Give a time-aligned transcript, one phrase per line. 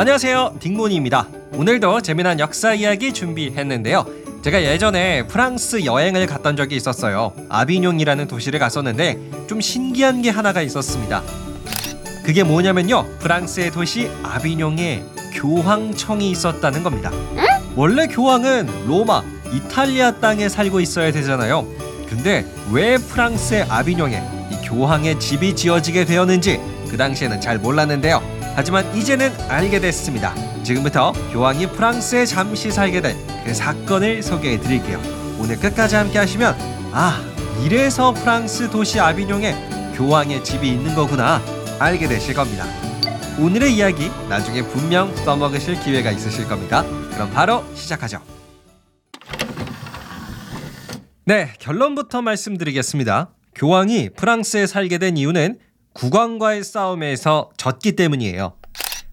[0.00, 0.54] 안녕하세요.
[0.60, 1.28] 딩몬입니다.
[1.52, 4.06] 오늘도 재미난 역사 이야기 준비했는데요.
[4.40, 7.34] 제가 예전에 프랑스 여행을 갔던 적이 있었어요.
[7.50, 11.22] 아비뇽이라는 도시를 갔었는데 좀 신기한 게 하나가 있었습니다.
[12.24, 13.18] 그게 뭐냐면요.
[13.18, 15.04] 프랑스의 도시 아비뇽에
[15.34, 17.10] 교황청이 있었다는 겁니다.
[17.76, 19.22] 원래 교황은 로마
[19.52, 21.66] 이탈리아 땅에 살고 있어야 되잖아요.
[22.08, 26.58] 근데 왜 프랑스의 아비뇽에 이 교황의 집이 지어지게 되었는지
[26.88, 28.39] 그 당시에는 잘 몰랐는데요.
[28.56, 30.34] 하지만 이제는 알게 됐습니다.
[30.62, 35.00] 지금부터 교황이 프랑스에 잠시 살게 된 그 사건을 소개해 드릴게요.
[35.38, 36.54] 오늘 끝까지 함께 하시면
[36.92, 37.20] 아,
[37.64, 41.42] 이래서 프랑스 도시 아비뇽에 교황의 집이 있는 거구나
[41.78, 42.66] 알게 되실 겁니다.
[43.38, 46.84] 오늘의 이야기 나중에 분명 써먹으실 기회가 있으실 겁니다.
[47.14, 48.20] 그럼 바로 시작하죠.
[51.24, 53.30] 네, 결론부터 말씀드리겠습니다.
[53.54, 55.58] 교황이 프랑스에 살게 된 이유는
[55.92, 58.56] 국왕과의 싸움에서 졌기 때문이에요.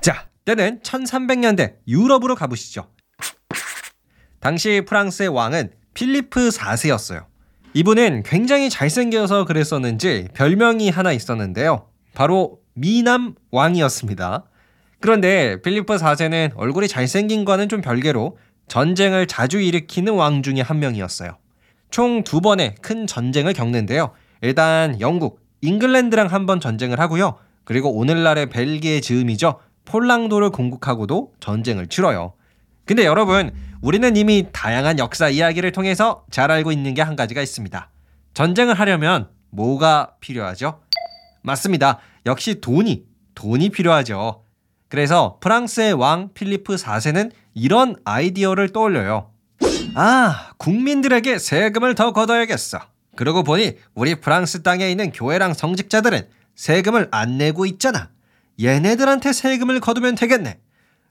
[0.00, 2.88] 자, 때는 1300년대 유럽으로 가보시죠.
[4.40, 7.24] 당시 프랑스의 왕은 필리프 4세였어요.
[7.72, 11.88] 이분은 굉장히 잘생겨서 그랬었는지 별명이 하나 있었는데요.
[12.14, 14.44] 바로 미남 왕이었습니다.
[15.00, 18.36] 그런데 필리프 4세는 얼굴이 잘생긴 거는 좀 별개로
[18.68, 21.36] 전쟁을 자주 일으키는 왕 중에 한 명이었어요.
[21.90, 24.12] 총 두 번의 큰 전쟁을 겪는데요.
[24.40, 27.36] 일단 영국, 잉글랜드랑 한번 전쟁을 하고요.
[27.64, 29.58] 그리고 오늘날의 벨기에 즈음이죠.
[29.86, 32.34] 폴랑도를 공국하고도 전쟁을 치러요.
[32.84, 37.90] 근데 여러분, 우리는 이미 다양한 역사 이야기를 통해서 잘 알고 있는 게 한 가지가 있습니다.
[38.34, 40.80] 전쟁을 하려면 뭐가 필요하죠?
[41.42, 41.98] 맞습니다.
[42.26, 44.42] 역시 돈이, 돈이 필요하죠.
[44.88, 49.30] 그래서 프랑스의 왕 필리프 4세는 이런 아이디어를 떠올려요.
[49.94, 52.80] 아, 국민들에게 세금을 더 걷어야겠어.
[53.16, 58.10] 그러고 보니 우리 프랑스 땅에 있는 교회랑 성직자들은 세금을 안 내고 있잖아.
[58.60, 60.58] 얘네들한테 세금을 거두면 되겠네.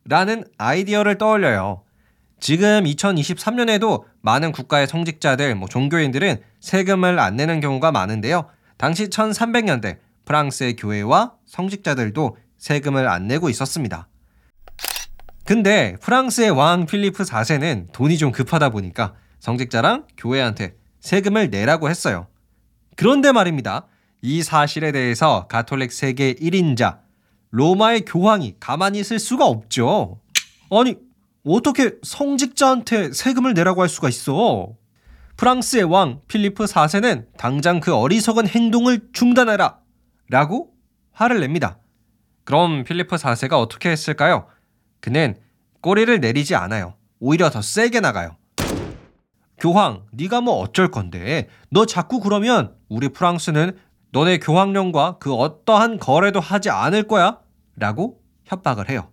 [0.05, 1.83] 라는 아이디어를 떠올려요.
[2.39, 8.49] 지금 2023년에도 많은 국가의 성직자들, 뭐 종교인들은 세금을 안 내는 경우가 많은데요.
[8.77, 14.07] 당시 1300년대 프랑스의 교회와 성직자들도 세금을 안 내고 있었습니다.
[15.45, 22.27] 근데 프랑스의 왕 필리프 4세는 돈이 좀 급하다 보니까 성직자랑 교회한테 세금을 내라고 했어요.
[22.95, 23.87] 그런데 말입니다.
[24.21, 26.99] 이 사실에 대해서 가톨릭 세계 1인자
[27.51, 30.21] 로마의 교황이 가만히 있을 수가 없죠.
[30.71, 30.95] 아니,
[31.45, 34.69] 어떻게 성직자한테 세금을 내라고 할 수가 있어?
[35.35, 39.79] 프랑스의 왕 필리프 4세는 당장 그 어리석은 행동을 중단해라!
[40.29, 40.73] 라고
[41.11, 41.79] 화를 냅니다.
[42.45, 44.47] 그럼 필리프 4세가 어떻게 했을까요?
[45.01, 45.35] 그는
[45.81, 46.95] 꼬리를 내리지 않아요.
[47.19, 48.37] 오히려 더 세게 나가요.
[49.57, 51.47] 교황, 네가 뭐 어쩔 건데?
[51.69, 53.77] 너 자꾸 그러면 우리 프랑스는
[54.11, 57.39] 너네 교황령과 그 어떠한 거래도 하지 않을 거야?
[57.75, 59.09] 라고 협박을 해요.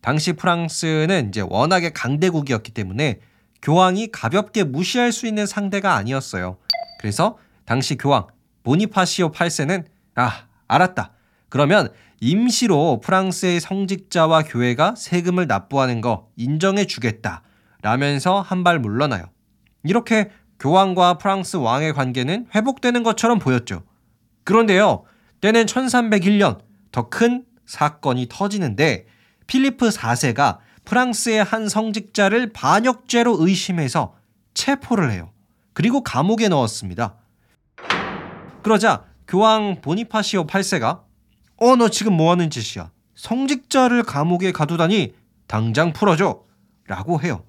[0.00, 3.20] 당시 프랑스는 이제 워낙에 강대국이었기 때문에
[3.62, 6.58] 교황이 가볍게 무시할 수 있는 상대가 아니었어요.
[7.00, 8.26] 그래서 당시 교황
[8.62, 9.84] 보니파시오 8세는
[10.16, 11.12] 아, 알았다.
[11.48, 11.88] 그러면
[12.20, 17.42] 임시로 프랑스의 성직자와 교회가 세금을 납부하는 거 인정해 주겠다.
[17.82, 19.24] 라면서 한 발 물러나요.
[19.88, 23.82] 이렇게 교황과 프랑스 왕의 관계는 회복되는 것처럼 보였죠.
[24.44, 25.04] 그런데요,
[25.40, 26.60] 때는 1301년
[26.92, 29.06] 더 큰 사건이 터지는데
[29.46, 34.14] 필리프 4세가 프랑스의 한 성직자를 반역죄로 의심해서
[34.54, 35.32] 체포를 해요.
[35.72, 37.16] 그리고 감옥에 넣었습니다.
[38.62, 41.02] 그러자 교황 보니파시오 8세가
[41.58, 42.90] 어, 너 지금 뭐 하는 짓이야?
[43.14, 45.14] 성직자를 감옥에 가두다니
[45.46, 46.44] 당장 풀어줘.
[46.86, 47.44] 라고 해요.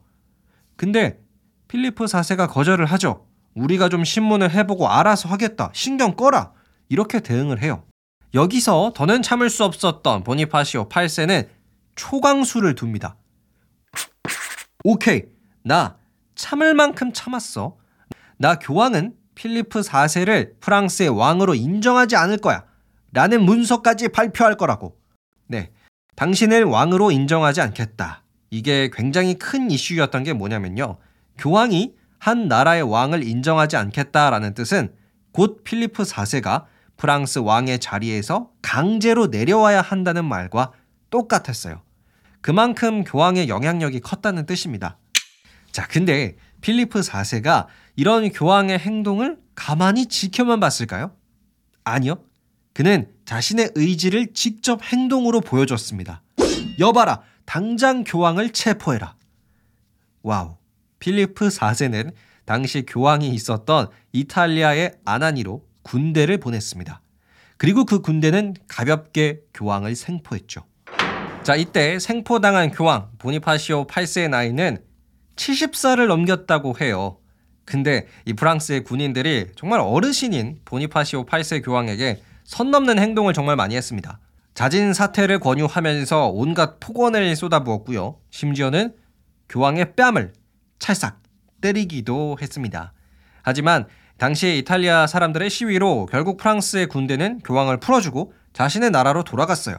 [0.76, 1.20] 근데
[1.68, 3.26] 필리프 4세가 거절을 하죠.
[3.56, 5.70] 우리가 좀 신문을 해보고 알아서 하겠다.
[5.74, 6.54] 신경 꺼라.
[6.90, 7.84] 이렇게 대응을 해요.
[8.34, 11.48] 여기서 더는 참을 수 없었던 보니파시오 8세는
[11.96, 13.18] 초강수를 둡니다.
[14.84, 15.24] 오케이.
[15.64, 15.98] 나
[16.36, 17.78] 참을 만큼 참았어.
[18.38, 22.66] 나 교황은 필리프 4세를 프랑스의 왕으로 인정하지 않을 거야.
[23.12, 24.98] 라는 문서까지 발표할 거라고.
[25.48, 25.72] 네.
[26.16, 28.24] 당신을 왕으로 인정하지 않겠다.
[28.50, 30.98] 이게 굉장히 큰 이슈였던 게 뭐냐면요.
[31.38, 34.94] 교황이 한 나라의 왕을 인정하지 않겠다라는 뜻은
[35.32, 36.66] 곧 필리프 4세가
[36.98, 40.72] 프랑스 왕의 자리에서 강제로 내려와야 한다는 말과
[41.10, 41.82] 똑같았어요.
[42.42, 44.98] 그만큼 교황의 영향력이 컸다는 뜻입니다.
[45.72, 51.12] 자, 근데 필리프 4세가 이런 교황의 행동을 가만히 지켜만 봤을까요?
[51.84, 52.24] 아니요.
[52.74, 56.22] 그는 자신의 의지를 직접 행동으로 보여줬습니다.
[56.80, 59.16] 여봐라, 당장 교황을 체포해라.
[60.22, 60.57] 와우.
[61.00, 62.12] 필리프 4세는
[62.46, 67.02] 당시 교황이 있었던 이탈리아의 아나니로 군대를 보냈습니다.
[67.58, 70.64] 그리고 그 군대는 가볍게 교황을 생포했죠.
[71.44, 74.78] 자, 이때 생포당한 교황 보니파시오 8세의 나이는
[75.36, 77.18] 70살을 넘겼다고 해요.
[77.66, 84.20] 근데 이 프랑스의 군인들이 정말 어르신인 보니파시오 8세 교황에게 선 넘는 행동을 정말 많이 했습니다.
[84.54, 88.18] 자진 사퇴를 권유하면서 온갖 폭언을 쏟아부었고요.
[88.32, 88.96] 심지어는
[89.50, 90.34] 교황의 뺨을
[90.80, 91.22] 찰싹
[91.62, 92.94] 때리기도 했습니다.
[93.42, 93.88] 하지만
[94.18, 99.78] 당시 이탈리아 사람들의 시위로 결국 프랑스의 군대는 교황을 풀어주고 자신의 나라로 돌아갔어요.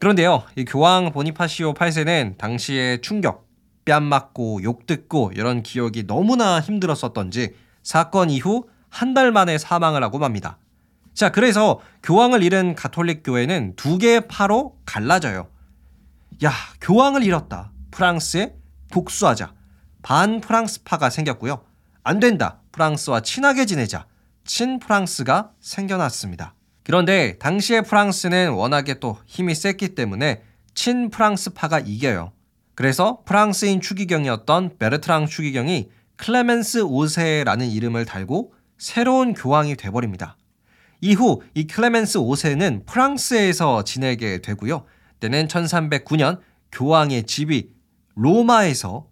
[0.00, 3.46] 그런데요, 이 교황 보니파시오 8세는 당시의 충격,
[3.84, 10.18] 뺨 맞고 욕 듣고 이런 기억이 너무나 힘들었었던지 사건 이후 한 달 만에 사망을 하고
[10.18, 10.58] 맙니다.
[11.14, 15.48] 자, 그래서 교황을 잃은 가톨릭 교회는 두 개의 파로 갈라져요.
[16.44, 17.72] 야, 교황을 잃었다.
[17.90, 18.54] 프랑스에
[18.90, 19.52] 복수하자.
[20.02, 21.64] 반 프랑스파가 생겼고요.
[22.02, 22.60] 안 된다.
[22.72, 24.06] 프랑스와 친하게 지내자.
[24.44, 26.54] 친 프랑스가 생겨났습니다.
[26.82, 30.42] 그런데 당시의 프랑스는 워낙에 또 힘이 셌기 때문에
[30.74, 32.32] 친 프랑스파가 이겨요.
[32.74, 40.36] 그래서 프랑스인 추기경이었던 베르트랑 추기경이 클레멘스 5세라는 이름을 달고 새로운 교황이 돼버립니다.
[41.02, 44.84] 이후 이 클레멘스 5세는 프랑스에서 지내게 되고요.
[45.20, 46.40] 때는 1309년
[46.72, 47.70] 교황의 집이
[48.14, 49.09] 로마에서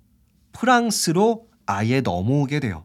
[0.58, 2.84] 프랑스로 아예 넘어오게 돼요.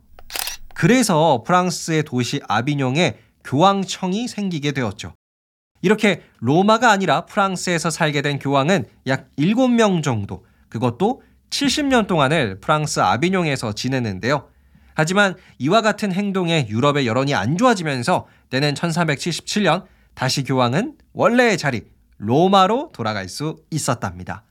[0.76, 5.16] 그래서 프랑스의 도시 아비뇽에 교황청이 생기게 되었죠.
[5.82, 13.74] 이렇게 로마가 아니라 프랑스에서 살게 된 교황은 약 7명 정도, 그것도 70년 동안을 프랑스 아비뇽에서
[13.74, 14.48] 지내는데요.
[14.96, 21.82] 하지만 이와 같은 행동에 유럽의 여론이 안 좋아지면서 때는 1377년 다시 교황은 원래의 자리
[22.18, 24.46] 로마로 돌아갈 수 있었답니다.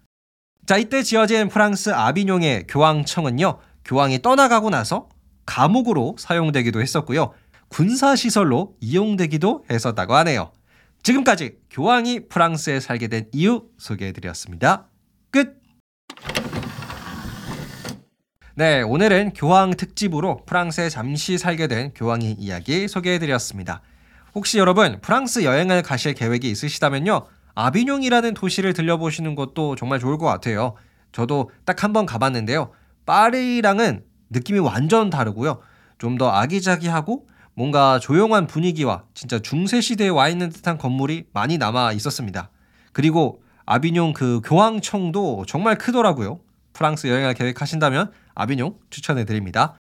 [0.65, 3.59] 자, 이때 지어진 프랑스 아비뇽의 교황청은요.
[3.85, 5.09] 교황이 떠나가고 나서
[5.45, 7.33] 감옥으로 사용되기도 했었고요.
[7.69, 10.53] 군사시설로 이용되기도 했었다고 하네요.
[11.03, 14.87] 지금까지 교황이 프랑스에 살게 된 이유 소개해드렸습니다.
[15.33, 15.61] 끝!
[18.55, 23.81] 네, 오늘은 교황 특집으로 프랑스에 잠시 살게 된 교황의 이야기 소개해드렸습니다.
[24.35, 27.27] 혹시 여러분 프랑스 여행을 가실 계획이 있으시다면요.
[27.55, 30.75] 아비뇽이라는 도시를 들려보시는 것도 정말 좋을 것 같아요.
[31.13, 32.71] 저도 딱 한 번 가봤는데요.
[33.07, 35.61] 파리랑은 느낌이 완전 다르고요.
[35.99, 41.93] 좀 더 아기자기하고 뭔가 조용한 분위기와 진짜 중세 시대에 와 있는 듯한 건물이 많이 남아
[41.93, 42.51] 있었습니다.
[42.93, 46.41] 그리고 아비뇽 그 교황청도 정말 크더라고요.
[46.73, 49.77] 프랑스 여행을 계획하신다면 아비뇽 추천해 드립니다.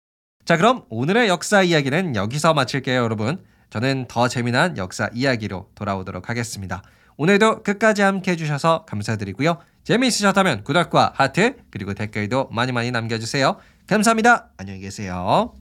[0.45, 3.43] 자, 그럼 오늘의 역사 이야기는 여기서 마칠게요, 여러분.
[3.69, 6.81] 저는 더 재미난 역사 이야기로 돌아오도록 하겠습니다.
[7.21, 9.59] 오늘도 끝까지 함께 해주셔서 감사드리고요.
[9.83, 13.57] 재미있으셨다면 구독과 하트 그리고 댓글도 많이 많이 남겨주세요.
[13.85, 14.49] 감사합니다.
[14.57, 15.53] 안녕히 계세요.